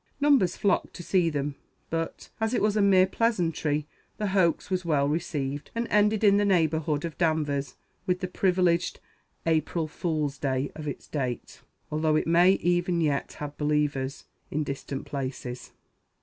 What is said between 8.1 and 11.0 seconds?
the privileged "April fool's day" of